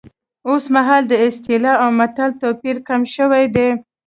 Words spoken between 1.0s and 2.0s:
د اصطلاح او